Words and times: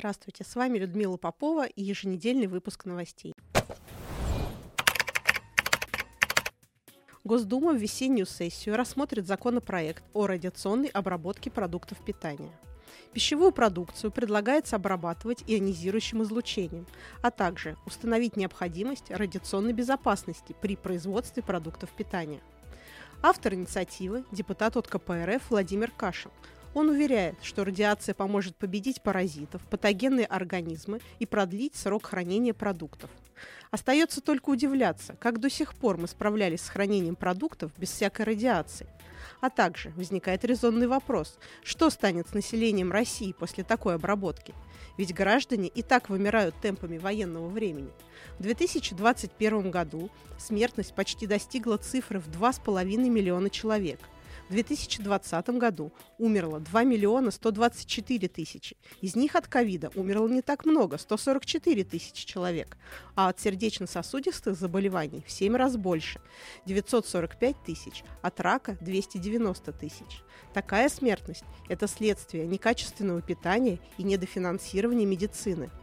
Здравствуйте, 0.00 0.44
с 0.44 0.56
вами 0.56 0.78
Людмила 0.78 1.18
Попова 1.18 1.66
и 1.66 1.82
еженедельный 1.82 2.46
выпуск 2.46 2.86
новостей. 2.86 3.34
Госдума 7.22 7.74
в 7.74 7.76
весеннюю 7.76 8.24
сессию 8.24 8.76
рассмотрит 8.76 9.26
законопроект 9.26 10.02
о 10.14 10.26
радиационной 10.26 10.88
обработке 10.88 11.50
продуктов 11.50 12.02
питания. 12.02 12.50
Пищевую 13.12 13.52
продукцию 13.52 14.10
предлагается 14.10 14.76
обрабатывать 14.76 15.44
ионизирующим 15.46 16.22
излучением, 16.22 16.86
а 17.20 17.30
также 17.30 17.76
установить 17.84 18.38
необходимость 18.38 19.10
радиационной 19.10 19.74
безопасности 19.74 20.56
при 20.62 20.76
производстве 20.76 21.42
продуктов 21.42 21.90
питания. 21.90 22.40
Автор 23.22 23.52
инициативы– 23.52 24.24
депутат 24.32 24.78
от 24.78 24.88
КПРФ 24.88 25.50
Владимир 25.50 25.90
Кашин– 25.90 26.30
он 26.74 26.88
уверяет, 26.88 27.36
что 27.42 27.64
радиация 27.64 28.14
поможет 28.14 28.56
победить 28.56 29.02
паразитов, 29.02 29.62
патогенные 29.68 30.26
организмы 30.26 31.00
и 31.18 31.26
продлить 31.26 31.74
срок 31.74 32.06
хранения 32.06 32.54
продуктов. 32.54 33.10
Остается 33.70 34.20
только 34.20 34.50
удивляться, 34.50 35.14
как 35.14 35.38
до 35.38 35.48
сих 35.48 35.74
пор 35.74 35.96
мы 35.96 36.08
справлялись 36.08 36.60
с 36.60 36.68
хранением 36.68 37.16
продуктов 37.16 37.72
без 37.76 37.90
всякой 37.90 38.26
радиации. 38.26 38.86
А 39.40 39.48
также 39.48 39.90
возникает 39.90 40.44
резонный 40.44 40.86
вопрос, 40.86 41.38
что 41.62 41.88
станет 41.88 42.28
с 42.28 42.34
населением 42.34 42.92
России 42.92 43.32
после 43.32 43.64
такой 43.64 43.94
обработки? 43.94 44.54
Ведь 44.98 45.14
граждане 45.14 45.68
и 45.68 45.82
так 45.82 46.10
вымирают 46.10 46.54
темпами 46.60 46.98
военного 46.98 47.48
времени. 47.48 47.90
В 48.38 48.42
2021 48.42 49.70
году 49.70 50.10
смертность 50.38 50.94
почти 50.94 51.26
достигла 51.26 51.78
цифры 51.78 52.18
в 52.20 52.28
2,5 52.28 52.84
миллиона 53.08 53.50
человек– 53.50 54.00
в 54.50 54.52
2020 54.52 55.48
году 55.50 55.92
умерло 56.18 56.58
2 56.58 56.82
миллиона 56.82 57.30
124 57.30 58.26
тысячи. 58.26 58.76
Из 59.00 59.14
них 59.14 59.36
от 59.36 59.46
ковида 59.46 59.92
умерло 59.94 60.26
не 60.26 60.42
так 60.42 60.66
много, 60.66 60.98
144 60.98 61.84
тысячи 61.84 62.26
человек, 62.26 62.76
а 63.14 63.28
от 63.28 63.38
сердечно-сосудистых 63.38 64.56
заболеваний 64.56 65.22
в 65.24 65.30
7 65.30 65.54
раз 65.54 65.76
больше, 65.76 66.20
945 66.66 67.62
тысяч, 67.64 68.02
от 68.22 68.40
рака 68.40 68.76
290 68.80 69.72
тысяч. 69.72 70.22
Такая 70.52 70.88
смертность– 70.88 71.44
это 71.68 71.86
следствие 71.86 72.48
некачественного 72.48 73.22
питания 73.22 73.78
и 73.98 74.02
недофинансирования 74.02 75.06
медицины– 75.06 75.70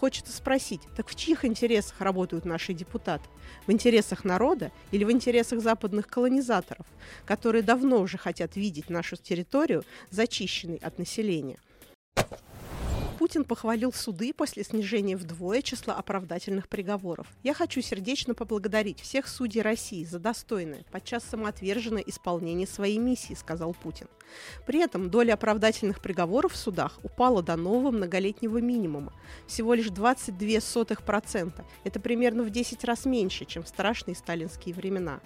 Хочется 0.00 0.32
спросить, 0.32 0.80
так 0.96 1.08
в 1.08 1.14
чьих 1.14 1.44
интересах 1.44 2.00
работают 2.00 2.46
наши 2.46 2.72
депутаты? 2.72 3.28
В 3.66 3.70
интересах 3.70 4.24
народа 4.24 4.72
или 4.92 5.04
в 5.04 5.12
интересах 5.12 5.60
западных 5.60 6.06
колонизаторов, 6.06 6.86
которые 7.26 7.62
давно 7.62 8.00
уже 8.00 8.16
хотят 8.16 8.56
видеть 8.56 8.88
нашу 8.88 9.16
территорию 9.16 9.84
зачищенной 10.08 10.78
от 10.78 10.98
населения? 10.98 11.58
Путин 13.20 13.44
похвалил 13.44 13.92
суды 13.92 14.32
после 14.32 14.64
снижения 14.64 15.14
вдвое 15.14 15.60
числа 15.60 15.92
оправдательных 15.92 16.70
приговоров. 16.70 17.26
Я 17.42 17.52
хочу 17.52 17.82
сердечно 17.82 18.32
поблагодарить 18.32 18.98
всех 18.98 19.28
судей 19.28 19.60
России 19.60 20.04
за 20.04 20.18
достойное, 20.18 20.86
подчас 20.90 21.24
самоотверженное 21.24 22.00
исполнение 22.06 22.66
своей 22.66 22.96
миссии, 22.96 23.34
сказал 23.34 23.74
Путин. 23.74 24.06
При 24.66 24.80
этом 24.80 25.10
доля 25.10 25.34
оправдательных 25.34 26.00
приговоров 26.00 26.54
в 26.54 26.56
судах 26.56 26.98
упала 27.02 27.42
до 27.42 27.56
нового 27.56 27.90
многолетнего 27.90 28.56
минимума. 28.56 29.12
Всего 29.46 29.74
лишь 29.74 29.88
22%. 29.88 31.62
Это 31.84 32.00
примерно 32.00 32.42
в 32.42 32.48
10 32.48 32.82
раз 32.84 33.04
меньше, 33.04 33.44
чем 33.44 33.64
в 33.64 33.68
страшные 33.68 34.14
сталинские 34.14 34.74
времена. 34.74 35.20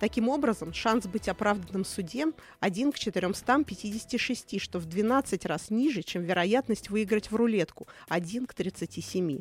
Таким 0.00 0.28
образом, 0.28 0.72
шанс 0.72 1.06
быть 1.06 1.28
оправданным 1.28 1.84
в 1.84 1.88
суде 1.88 2.26
1 2.60 2.92
к 2.92 2.98
456, 2.98 4.60
что 4.60 4.78
в 4.78 4.86
12 4.86 5.44
раз 5.46 5.70
ниже, 5.70 6.02
чем 6.02 6.22
вероятность 6.22 6.90
выиграть 6.90 7.30
в 7.30 7.36
рулетку 7.36 7.88
1 8.08 8.46
к 8.46 8.54
37. 8.54 9.40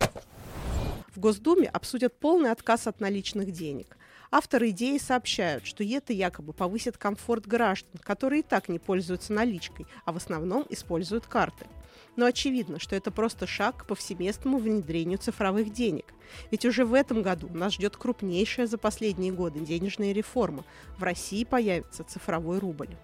В 0.00 1.20
Госдуме 1.20 1.68
обсудят 1.68 2.18
полный 2.18 2.52
отказ 2.52 2.86
от 2.86 3.00
наличных 3.00 3.50
денег. 3.50 3.98
Авторы 4.30 4.70
идеи 4.70 4.98
сообщают, 4.98 5.66
что 5.66 5.82
это 5.82 6.12
якобы 6.12 6.52
повысит 6.52 6.96
комфорт 6.96 7.46
граждан, 7.46 7.98
которые 8.02 8.40
и 8.40 8.44
так 8.44 8.68
не 8.68 8.78
пользуются 8.78 9.32
наличкой, 9.32 9.86
а 10.04 10.12
в 10.12 10.16
основном 10.16 10.66
используют 10.70 11.26
карты– 11.26 11.66
но 12.16 12.26
очевидно, 12.26 12.78
что 12.78 12.96
это 12.96 13.10
просто 13.10 13.46
шаг 13.46 13.78
к 13.78 13.86
повсеместному 13.86 14.58
внедрению 14.58 15.18
цифровых 15.18 15.72
денег. 15.72 16.06
Ведь 16.50 16.64
уже 16.64 16.84
в 16.84 16.94
этом 16.94 17.22
году 17.22 17.48
нас 17.52 17.74
ждет 17.74 17.96
крупнейшая 17.96 18.66
за 18.66 18.78
последние 18.78 19.32
годы 19.32 19.60
денежная 19.60 20.12
реформа. 20.12 20.64
В 20.98 21.02
России 21.02 21.44
появится 21.44 22.04
цифровой 22.04 22.58
рубль. 22.58 22.96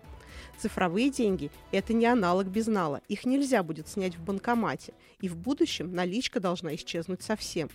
Цифровые 0.58 1.10
деньги– 1.10 1.50
это 1.72 1.92
не 1.92 2.06
аналог 2.06 2.46
безнала. 2.46 3.00
Их 3.08 3.24
нельзя 3.24 3.62
будет 3.62 3.88
снять 3.88 4.16
в 4.16 4.22
банкомате. 4.22 4.94
И 5.20 5.28
в 5.28 5.36
будущем 5.36 5.94
наличка 5.94 6.40
должна 6.40 6.74
исчезнуть 6.74 7.22
совсем. 7.22 7.70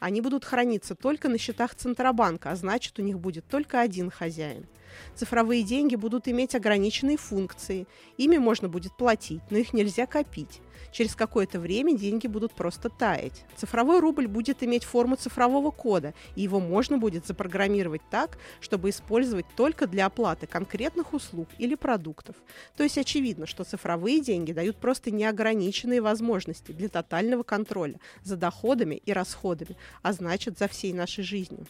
Они 0.00 0.20
будут 0.20 0.44
храниться 0.44 0.94
только 0.94 1.28
на 1.28 1.38
счетах 1.38 1.74
Центробанка, 1.74 2.50
а 2.50 2.56
значит, 2.56 2.98
у 2.98 3.02
них 3.02 3.18
будет 3.18 3.46
только 3.46 3.80
один 3.80 4.10
хозяин. 4.10 4.66
Цифровые 5.14 5.62
деньги 5.62 5.96
будут 5.96 6.28
иметь 6.28 6.54
ограниченные 6.54 7.16
функции. 7.16 7.86
Ими 8.16 8.38
можно 8.38 8.68
будет 8.68 8.96
платить, 8.96 9.42
но 9.50 9.58
их 9.58 9.72
нельзя 9.72 10.06
копить. 10.06 10.60
Через 10.92 11.14
какое-то 11.14 11.58
время 11.58 11.96
деньги 11.96 12.26
будут 12.26 12.52
просто 12.52 12.88
таять. 12.88 13.44
Цифровой 13.56 14.00
рубль 14.00 14.28
будет 14.28 14.62
иметь 14.62 14.84
форму 14.84 15.16
цифрового 15.16 15.70
кода, 15.70 16.14
и 16.36 16.42
его 16.42 16.60
можно 16.60 16.98
будет 16.98 17.26
запрограммировать 17.26 18.02
так, 18.10 18.38
чтобы 18.60 18.90
использовать 18.90 19.46
только 19.56 19.86
для 19.86 20.06
оплаты 20.06 20.46
конкретных 20.46 21.12
услуг 21.12 21.48
или 21.58 21.74
продуктов. 21.74 22.36
То 22.76 22.82
есть 22.84 22.98
очевидно, 22.98 23.46
что 23.46 23.64
цифровые 23.64 24.20
деньги 24.20 24.52
дают 24.52 24.76
просто 24.76 25.10
неограниченные 25.10 26.00
возможности 26.00 26.72
для 26.72 26.88
тотального 26.88 27.42
контроля 27.42 27.98
за 28.22 28.36
доходами 28.36 28.96
и 29.04 29.12
расходами, 29.12 29.76
а 30.02 30.12
значит 30.12 30.58
за 30.58 30.68
всей 30.68 30.92
нашей 30.92 31.24
жизнью. 31.24 31.66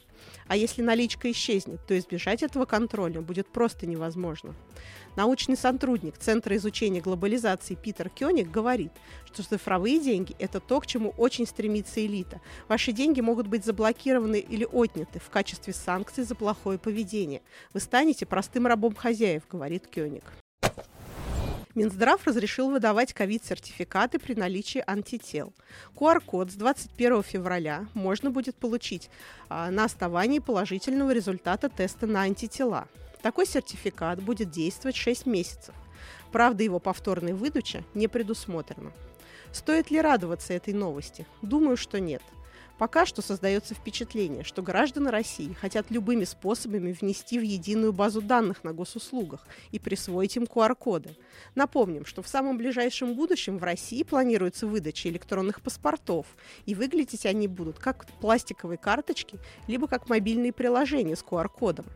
А 0.47 0.57
если 0.57 0.83
наличка 0.83 1.31
исчезнет, 1.31 1.87
то 1.87 1.97
избежать 1.99 2.43
этого 2.43 2.65
контроля 2.65 3.14
будет 3.23 3.49
просто 3.49 3.87
невозможно. 3.87 4.55
Научный 5.17 5.57
сотрудник 5.57 6.19
Центра 6.19 6.57
изучения 6.57 7.01
глобализации 7.01 7.75
Питер 7.75 8.11
Кёник 8.11 8.51
говорит, 8.51 8.93
что 9.27 9.43
цифровые 9.43 10.01
деньги– 10.01 10.35
это 10.39 10.61
то, 10.61 10.81
к 10.81 10.87
чему 10.87 11.11
очень 11.17 11.47
стремится 11.47 12.05
элита. 12.05 12.41
Ваши 12.69 12.93
деньги 12.93 13.21
могут 13.21 13.47
быть 13.47 13.65
заблокированы 13.65 14.39
или 14.41 14.65
отняты 14.65 15.21
в 15.21 15.31
качестве 15.31 15.73
санкций 15.73 16.25
за 16.25 16.35
плохое 16.35 16.79
поведение. 16.79 17.43
Вы 17.73 17.81
станете 17.81 18.27
простым 18.27 18.67
рабом 18.67 18.95
хозяев, 18.95 19.43
говорит 19.49 19.87
Кёник. 19.87 20.25
Минздрав 21.75 22.25
разрешил 22.25 22.71
выдавать 22.71 23.13
ковид-сертификаты 23.13 24.21
при 24.21 24.35
наличии 24.35 24.83
антител. 24.87 25.53
QR-код 25.97 26.53
с 26.53 26.55
21 26.55 27.23
февраля 27.25 27.87
можно 27.95 28.31
будет 28.31 28.55
получить 28.55 29.11
а, 29.49 29.71
на 29.73 29.85
основании 29.85 30.39
положительного 30.39 31.11
результата 31.11 31.69
теста 31.69 32.07
на 32.07 32.23
антитела. 32.23 32.87
Такой 33.23 33.47
сертификат 33.47 34.23
будет 34.23 34.51
действовать 34.51 34.95
6 34.95 35.27
месяцев. 35.27 35.75
Правда, 36.31 36.63
его 36.63 36.79
повторной 36.79 37.33
выдача 37.33 37.83
не 37.95 38.07
предусмотрена. 38.07 38.93
Стоит 39.53 39.91
ли 39.91 40.01
радоваться 40.01 40.53
этой 40.53 40.75
новости? 40.75 41.27
Думаю, 41.43 41.77
что 41.77 41.99
нет. 41.99 42.23
Пока 42.79 43.07
что 43.07 43.23
создается 43.23 43.73
впечатление, 43.75 44.43
что 44.43 44.61
граждане 44.61 45.11
России 45.11 45.53
хотят 45.53 45.91
любыми 45.91 46.25
способами 46.25 46.93
внести 46.93 47.39
в 47.39 47.43
единую 47.43 47.93
базу 47.93 48.21
данных 48.21 48.65
на 48.65 48.73
госуслугах 48.73 49.47
и 49.71 49.79
присвоить 49.79 50.37
им 50.37 50.45
QR-коды. 50.45 51.17
Напомним, 51.55 52.05
что 52.05 52.21
в 52.23 52.29
самом 52.29 52.59
ближайшем 52.59 53.15
будущем 53.15 53.59
в 53.59 53.65
России 53.65 54.03
планируется 54.03 54.67
выдача 54.67 55.09
электронных 55.09 55.61
паспортов, 55.61 56.27
и 56.67 56.75
выглядеть 56.75 57.27
они 57.27 57.47
будут 57.47 57.79
как 57.79 58.07
пластиковые 58.21 58.79
карточки, 58.79 59.39
либо 59.69 59.87
как 59.87 60.09
мобильные 60.09 60.53
приложения 60.53 61.15
с 61.15 61.23
QR-кодом. 61.23 61.87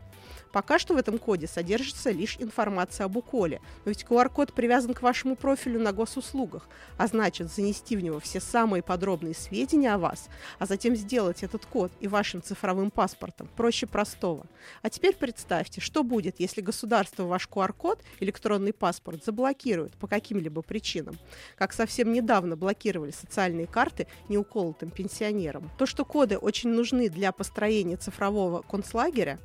Пока 0.51 0.79
что 0.79 0.95
в 0.95 0.97
этом 0.97 1.19
коде 1.19 1.47
содержится 1.47 2.09
лишь 2.09 2.37
информация 2.39 3.05
об 3.05 3.17
уколе, 3.17 3.61
но 3.85 3.89
ведь 3.89 4.03
QR-код 4.03 4.53
привязан 4.53 4.93
к 4.93 5.01
вашему 5.01 5.35
профилю 5.35 5.79
на 5.79 5.91
госуслугах, 5.91 6.67
а 6.97 7.07
значит 7.07 7.51
занести 7.51 7.95
в 7.95 8.03
него 8.03 8.19
все 8.19 8.39
самые 8.39 8.81
подробные 8.81 9.35
сведения 9.35 9.93
о 9.93 9.99
вас, 9.99 10.29
а 10.57 10.65
затем 10.65 10.95
сделать 10.95 11.43
этот 11.43 11.65
код 11.65 11.91
и 11.99 12.07
вашим 12.07 12.41
цифровым 12.41 12.89
паспортом 12.89 13.47
проще 13.55 13.85
простого. 13.85 14.47
А 14.81 14.89
теперь 14.89 15.15
представьте, 15.15 15.81
что 15.81 16.03
будет, 16.03 16.39
если 16.39 16.61
государство 16.61 17.23
ваш 17.23 17.47
QR-код, 17.47 18.01
электронный 18.19 18.73
паспорт, 18.73 19.23
заблокирует 19.23 19.95
по 19.97 20.07
каким-либо 20.07 20.61
причинам, 20.61 21.17
как 21.57 21.73
совсем 21.73 22.11
недавно 22.11 22.55
блокировали 22.55 23.11
социальные 23.11 23.67
карты 23.67 24.07
неуколотым 24.29 24.89
пенсионерам. 24.89 25.69
То, 25.77 25.85
что 25.85 26.05
коды 26.05 26.37
очень 26.37 26.69
нужны 26.69 27.09
для 27.09 27.31
построения 27.31 27.97
цифрового 27.97 28.61
концлагеря, 28.63 29.39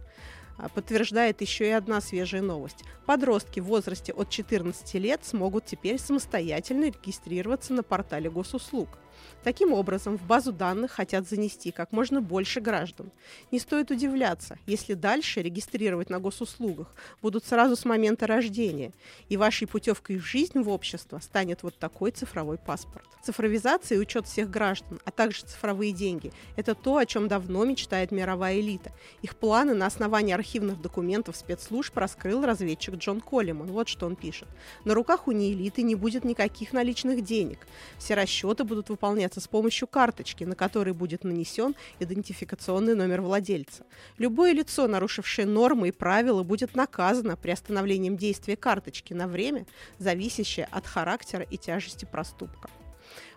подтверждает 0.75 1.41
еще 1.41 1.69
и 1.69 1.73
одна 1.73 2.01
свежая 2.01 2.43
новость. 2.43 2.85
Подростки 3.07 3.61
в 3.61 3.65
возрасте 3.65 4.13
от 4.13 4.31
14 4.31 4.95
лет 4.95 5.25
смогут 5.25 5.67
теперь 5.67 5.99
самостоятельно 5.99 6.87
регистрироваться 6.87 7.73
на 7.73 7.83
портале 7.83 8.31
госуслуг– 8.31 8.89
Таким 9.43 9.73
образом, 9.73 10.17
в 10.17 10.23
базу 10.27 10.53
данных 10.53 10.93
хотят 10.93 11.29
занести 11.29 11.71
как 11.71 11.93
можно 11.93 12.21
больше 12.21 12.61
граждан. 12.61 13.11
Не 13.51 13.59
стоит 13.59 13.91
удивляться, 13.91 14.59
если 14.67 14.95
дальше 14.95 15.43
регистрировать 15.43 16.11
на 16.11 16.19
госуслугах 16.19 16.95
будут 17.21 17.45
сразу 17.45 17.77
с 17.77 17.85
момента 17.85 18.27
рождения, 18.27 18.93
и 19.29 19.37
вашей 19.37 19.67
путевкой 19.67 20.19
в 20.19 20.25
жизнь 20.25 20.61
в 20.61 20.69
общество 20.69 21.19
станет 21.19 21.63
вот 21.63 21.79
такой 21.79 22.11
цифровой 22.11 22.59
паспорт. 22.59 23.07
Цифровизация 23.23 23.97
и 23.97 24.01
учет 24.01 24.27
всех 24.27 24.51
граждан, 24.51 25.01
а 25.05 25.11
также 25.11 25.43
цифровые 25.43 25.93
деньги– 25.93 26.33
это 26.57 26.75
то, 26.75 26.97
о 26.97 27.07
чем 27.07 27.29
давно 27.29 27.65
мечтает 27.65 28.13
мировая 28.13 28.61
элита. 28.61 28.93
Их 29.23 29.37
планы 29.37 29.75
на 29.75 29.87
основании 29.87 30.35
архивных 30.35 30.81
документов 30.81 31.37
спецслужб 31.37 31.97
раскрыл 31.97 32.45
разведчик 32.45 32.97
Джон 32.97 33.21
Коллиман. 33.21 33.69
Вот 33.69 33.89
что 33.89 34.07
он 34.07 34.17
пишет. 34.17 34.49
На 34.85 34.95
руках 34.95 35.27
у 35.27 35.33
неэлиты 35.33 35.83
не 35.83 35.95
будет 35.95 36.25
никаких 36.25 36.73
наличных 36.73 37.23
денег. 37.25 37.59
Все 37.99 38.15
расчеты 38.15 38.65
будут 38.65 38.91
выполняться 38.91 39.14
выполняться 39.15 39.41
с 39.41 39.47
помощью 39.47 39.87
карточки, 39.87 40.43
на 40.43 40.57
которой 40.57 40.93
будет 40.93 41.23
нанесен 41.23 41.77
идентификационный 42.01 42.97
номер 42.97 43.21
владельца. 43.21 43.85
Любое 44.19 44.53
лицо, 44.53 44.89
нарушившее 44.89 45.47
нормы 45.47 45.89
и 45.89 45.93
правила, 45.93 46.43
будет 46.43 46.75
наказано 46.75 47.37
приостановлением 47.37 48.17
действия 48.17 48.57
карточки 48.57 49.15
на 49.15 49.29
время, 49.29 49.67
зависящее 49.99 50.67
от 50.73 50.87
характера 50.87 51.47
и 51.49 51.57
тяжести 51.57 52.07
проступка. 52.07 52.69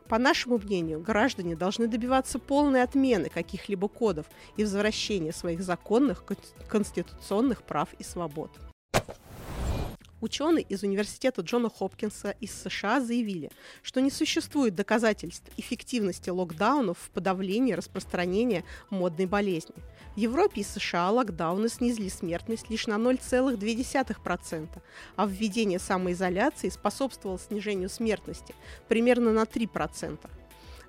По 0.09 0.18
нашему 0.18 0.57
мнению, 0.57 1.00
граждане 1.00 1.56
должны 1.56 1.88
добиваться 1.88 2.39
полной 2.39 2.81
отмены 2.81 3.29
каких-либо 3.29 3.88
кодов 3.88 4.25
и 4.57 4.63
возвращения 4.63 5.31
своих 5.31 5.62
законных 5.62 6.24
конституционных 6.68 7.62
прав 7.62 7.89
и 8.00 8.03
свобод. 8.03 8.50
Ученые 10.19 10.63
из 10.63 10.81
Университета 10.81 11.41
Джона 11.41 11.69
Хопкинса 11.69 12.31
из 12.41 12.51
США 12.51 12.99
заявили, 12.99 13.51
что 13.83 14.01
не 14.01 14.09
существует 14.09 14.73
доказательств 14.73 15.51
эффективности 15.57 16.31
локдаунов 16.31 16.97
в 16.97 17.11
подавлении 17.11 17.73
распространения 17.73 18.63
модной 18.89 19.27
болезни. 19.27 19.75
В 20.15 20.17
Европе 20.17 20.61
и 20.61 20.63
США 20.63 21.11
локдауны 21.11 21.69
снизили 21.69 22.09
смертность 22.09 22.67
лишь 22.71 22.87
на 22.87 22.95
0,2%, 22.95 24.67
а 25.15 25.27
введение 25.27 25.77
самоизоляции 25.77 26.69
способствовало 26.69 27.37
снижению 27.37 27.89
смертности 27.89 28.55
примерно 28.87 29.31
на 29.31 29.43
3%. 29.43 30.17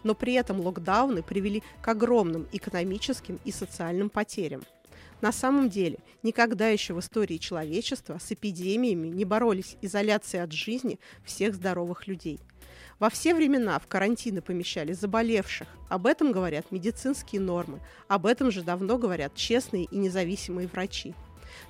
Но 0.04 0.14
при 0.14 0.34
этом 0.34 0.60
локдауны 0.60 1.22
привели 1.22 1.62
к 1.82 1.88
огромным 1.88 2.48
экономическим 2.52 3.38
и 3.44 3.52
социальным 3.52 4.08
потерям– 4.08 4.62
на 5.20 5.32
самом 5.32 5.68
деле, 5.68 5.98
никогда 6.22 6.68
еще 6.68 6.94
в 6.94 7.00
истории 7.00 7.38
человечества 7.38 8.18
с 8.18 8.30
эпидемиями 8.30 9.08
не 9.08 9.24
боролись 9.24 9.76
изоляцией 9.82 10.44
от 10.44 10.52
жизни 10.52 11.00
всех 11.24 11.54
здоровых 11.54 12.06
людей. 12.06 12.38
Во 13.00 13.10
все 13.10 13.34
времена 13.34 13.78
в 13.78 13.86
карантины 13.88 14.42
помещали 14.42 14.92
заболевших. 14.92 15.68
Об 15.88 16.06
этом 16.06 16.30
говорят 16.30 16.70
медицинские 16.70 17.40
нормы. 17.40 17.80
Об 18.06 18.26
этом 18.26 18.50
же 18.50 18.62
давно 18.62 18.96
говорят 18.96 19.34
честные 19.34 19.84
и 19.84 19.96
независимые 19.96 20.68
врачи. 20.68 21.14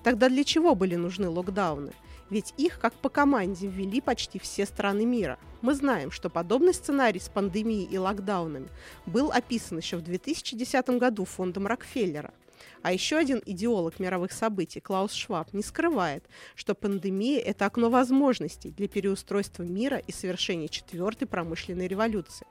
Тогда 0.02 0.28
для 0.28 0.44
чего 0.44 0.74
были 0.74 0.96
нужны 0.96 1.28
локдауны? 1.28 1.92
Ведь 2.28 2.52
их, 2.58 2.78
как 2.78 2.92
по 2.92 3.08
команде, 3.08 3.66
ввели 3.66 4.02
почти 4.02 4.38
все 4.38 4.66
страны 4.66 5.06
мира. 5.06 5.38
Мы 5.62 5.74
знаем, 5.74 6.10
что 6.10 6.28
подобный 6.28 6.74
сценарий 6.74 7.20
с 7.20 7.30
пандемией 7.30 7.88
и 7.90 7.96
локдаунами 7.96 8.68
был 9.06 9.30
описан 9.30 9.78
еще 9.78 9.96
в 9.96 10.02
2010 10.02 10.90
году 10.90 11.24
фондом 11.24 11.66
Рокфеллера– 11.66 12.34
а 12.82 12.92
еще 12.92 13.16
один 13.16 13.42
идеолог 13.44 13.98
мировых 13.98 14.32
событий, 14.32 14.80
Клаус 14.80 15.12
Шваб, 15.12 15.52
не 15.52 15.62
скрывает, 15.62 16.24
что 16.54 16.74
пандемия– 16.74 17.40
это 17.44 17.66
окно 17.66 17.90
возможностей 17.90 18.70
для 18.70 18.88
переустройства 18.88 19.62
мира 19.62 19.98
и 19.98 20.12
совершения 20.12 20.68
четвертой 20.68 21.28
промышленной 21.28 21.88
революции. 21.88 22.46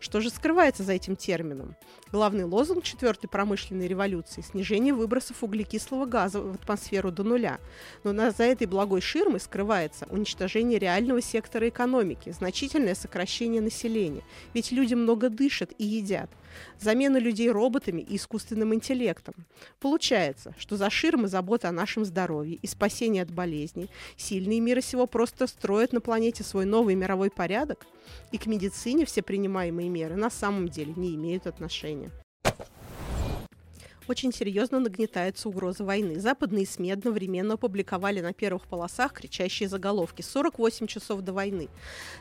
Что 0.00 0.20
же 0.20 0.30
скрывается 0.30 0.84
за 0.84 0.92
этим 0.92 1.16
термином? 1.16 1.74
Главный 2.12 2.44
лозунг 2.44 2.84
четвертой 2.84 3.28
промышленной 3.28 3.88
революции– 3.88 4.40
снижение 4.48 4.94
выбросов 4.94 5.42
углекислого 5.42 6.06
газа 6.06 6.40
в 6.40 6.54
атмосферу 6.54 7.10
до 7.10 7.24
нуля. 7.24 7.58
Но 8.04 8.12
за 8.30 8.44
этой 8.44 8.66
благой 8.66 9.00
ширмой 9.00 9.40
скрывается 9.40 10.06
уничтожение 10.10 10.78
реального 10.78 11.20
сектора 11.20 11.68
экономики, 11.68 12.30
значительное 12.30 12.94
сокращение 12.94 13.60
населения. 13.60 14.22
Ведь 14.54 14.70
люди 14.70 14.94
много 14.94 15.30
дышат 15.30 15.72
и 15.78 15.84
едят. 15.84 16.30
Замена 16.80 17.18
людей 17.18 17.50
роботами 17.50 18.00
и 18.00 18.16
искусственным 18.16 18.74
интеллектом. 18.74 19.34
Получается, 19.80 20.54
что 20.58 20.76
за 20.76 20.90
ширмой 20.90 21.28
забота 21.28 21.68
о 21.68 21.72
нашем 21.72 22.04
здоровье 22.04 22.56
и 22.56 22.66
спасение 22.66 23.22
от 23.22 23.30
болезней 23.30 23.90
сильные 24.16 24.60
мира 24.60 24.80
сего 24.80 25.06
просто 25.06 25.46
строят 25.46 25.92
на 25.92 26.00
планете 26.00 26.44
свой 26.44 26.64
новый 26.64 26.94
мировой 26.94 27.30
порядок, 27.30 27.86
и 28.32 28.38
к 28.38 28.46
медицине 28.46 29.04
все 29.04 29.22
принимаемые 29.22 29.87
меры 29.88 30.16
на 30.16 30.30
самом 30.30 30.68
деле 30.68 30.92
не 30.96 31.14
имеют 31.14 31.46
отношения 31.46 32.10
очень 34.08 34.32
серьезно 34.32 34.80
нагнетается 34.80 35.48
угроза 35.48 35.84
войны. 35.84 36.20
Западные 36.20 36.66
СМИ 36.66 36.92
одновременно 36.92 37.54
опубликовали 37.54 38.20
на 38.20 38.32
первых 38.32 38.66
полосах 38.66 39.12
кричащие 39.12 39.68
заголовки 39.68 40.22
«48 40.22 40.86
часов 40.86 41.20
до 41.20 41.32
войны». 41.32 41.68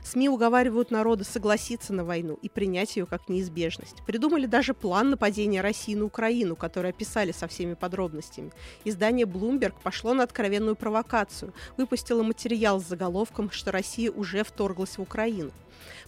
СМИ 0.04 0.30
уговаривают 0.30 0.92
народы 0.92 1.24
согласиться 1.24 1.94
на 1.94 2.04
войну 2.04 2.38
и 2.42 2.50
принять 2.50 2.96
ее 2.98 3.06
как 3.06 3.30
неизбежность. 3.30 4.04
Придумали 4.06 4.46
даже 4.46 4.74
план 4.74 5.10
нападения 5.10 5.62
России 5.62 5.96
на 5.96 6.06
Украину, 6.06 6.56
который 6.56 6.92
описали 6.92 7.32
со 7.32 7.48
всеми 7.48 7.74
подробностями. 7.74 8.52
Издание 8.86 9.26
Bloomberg 9.26 9.76
пошло 9.82 10.14
на 10.14 10.24
откровенную 10.24 10.76
провокацию, 10.76 11.54
выпустило 11.78 12.24
материал 12.24 12.82
с 12.82 12.88
заголовком, 12.88 13.52
что 13.52 13.72
Россия 13.72 14.12
уже 14.12 14.44
вторглась 14.44 14.98
в 14.98 15.02
Украину. 15.02 15.52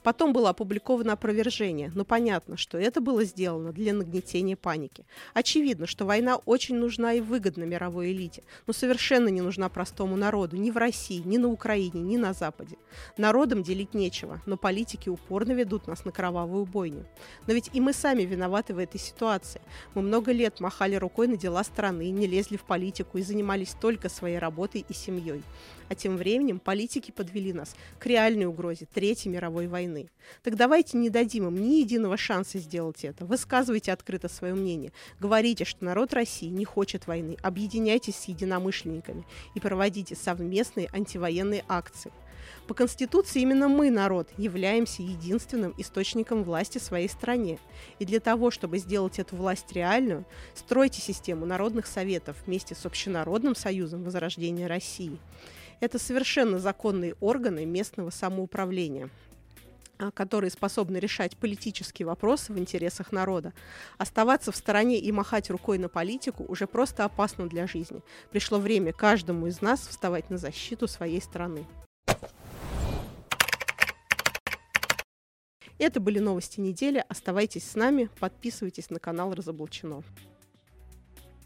Потом 0.04 0.34
было 0.34 0.50
опубликовано 0.50 1.14
опровержение, 1.14 1.92
но 1.94 2.06
понятно, 2.06 2.58
что 2.58 2.78
это 2.78 3.02
было 3.02 3.24
сделано 3.24 3.72
для 3.72 3.94
нагнетения 3.94 4.56
паники. 4.56 5.06
Очевидно, 5.34 5.69
что 5.86 6.06
война 6.06 6.38
очень 6.38 6.76
нужна 6.76 7.14
и 7.14 7.22
выгодна 7.22 7.64
мировой 7.64 8.12
элите, 8.12 8.44
но 8.68 8.74
совершенно 8.74 9.30
не 9.30 9.42
нужна 9.42 9.70
простому 9.70 10.16
народу 10.16 10.58
ни 10.58 10.72
в 10.72 10.78
России, 10.78 11.22
ни 11.26 11.38
на 11.38 11.48
Украине, 11.48 12.02
ни 12.02 12.18
на 12.18 12.34
Западе. 12.34 12.78
Народам 13.18 13.64
делить 13.64 13.94
нечего, 13.94 14.42
но 14.46 14.58
политики 14.58 15.10
упорно 15.10 15.52
ведут 15.54 15.88
нас 15.88 16.06
на 16.06 16.12
кровавую 16.12 16.66
бойню. 16.66 17.06
Но 17.48 17.54
ведь 17.54 17.70
и 17.74 17.82
мы 17.82 17.94
сами 17.94 18.24
виноваты 18.24 18.74
в 18.74 18.78
этой 18.78 19.00
ситуации. 19.00 19.62
Мы 19.94 20.02
много 20.02 20.32
лет 20.32 20.60
махали 20.60 20.96
рукой 20.96 21.28
на 21.28 21.38
дела 21.38 21.64
страны, 21.64 22.10
не 22.10 22.28
лезли 22.28 22.58
в 22.58 22.64
политику 22.64 23.18
и 23.18 23.22
занимались 23.22 23.76
только 23.80 24.10
своей 24.10 24.38
работой 24.38 24.86
и 24.88 24.94
семьей. 24.94 25.44
А 25.90 25.96
тем 25.96 26.18
временем 26.18 26.60
политики 26.60 27.12
подвели 27.12 27.52
нас 27.52 27.76
к 27.98 28.06
реальной 28.06 28.46
угрозе 28.46 28.88
Третьей 28.94 29.32
мировой 29.32 29.68
войны. 29.68 30.10
Так 30.44 30.56
давайте 30.56 30.98
не 30.98 31.10
дадим 31.10 31.48
им 31.48 31.56
ни 31.56 31.80
единого 31.80 32.16
шанса 32.16 32.60
сделать 32.60 33.04
это. 33.04 33.26
Высказывайте 33.26 33.92
открыто 33.92 34.30
свое 34.30 34.54
мнение. 34.54 34.92
Говорите, 35.20 35.59
что 35.66 35.86
народ 35.86 36.14
России 36.14 36.48
не 36.48 36.66
хочет 36.66 37.08
войны. 37.08 37.38
Объединяйтесь 37.42 38.16
с 38.16 38.26
единомышленниками 38.26 39.26
и 39.56 39.60
проводите 39.60 40.16
совместные 40.16 40.90
антивоенные 40.92 41.64
акции. 41.68 42.12
По 42.68 42.74
Конституции 42.74 43.42
именно 43.42 43.68
мы, 43.68 43.90
народ, 43.90 44.30
являемся 44.38 45.02
единственным 45.02 45.74
источником 45.78 46.44
власти 46.44 46.78
в 46.78 46.84
своей 46.84 47.10
стране. 47.10 47.58
И 47.98 48.06
для 48.06 48.20
того, 48.20 48.52
чтобы 48.52 48.78
сделать 48.78 49.18
эту 49.20 49.36
власть 49.36 49.72
реальную, 49.74 50.26
стройте 50.54 51.02
систему 51.02 51.46
народных 51.46 51.88
советов 51.88 52.38
вместе 52.46 52.76
с 52.76 52.86
Общенародным 52.86 53.56
союзом 53.56 54.04
Возрождения 54.04 54.68
России. 54.68 55.18
Это 55.80 55.98
совершенно 55.98 56.60
законные 56.60 57.16
органы 57.20 57.66
местного 57.66 58.10
самоуправления 58.10 59.10
которые 60.14 60.52
способны 60.52 60.98
решать 60.98 61.38
политические 61.38 62.06
вопросы 62.06 62.54
в 62.54 62.58
интересах 62.58 63.12
народа. 63.12 63.54
Оставаться 63.98 64.52
в 64.52 64.56
стороне 64.56 65.00
и 65.00 65.12
махать 65.12 65.50
рукой 65.50 65.78
на 65.78 65.90
политику 65.90 66.46
уже 66.48 66.68
просто 66.68 67.06
опасно 67.06 67.48
для 67.48 67.68
жизни. 67.68 68.02
Пришло 68.32 68.60
время 68.60 68.94
каждому 68.94 69.48
из 69.48 69.62
нас 69.62 69.88
вставать 69.88 70.30
на 70.30 70.38
защиту 70.38 70.88
своей 70.88 71.22
страны. 71.22 71.66
Это 75.78 76.02
были 76.02 76.20
новости 76.20 76.60
недели. 76.60 77.04
Оставайтесь 77.08 77.64
с 77.64 77.76
нами, 77.76 78.10
подписывайтесь 78.20 78.90
на 78.90 79.00
канал 79.00 79.34
Разоблачено. 79.34 80.04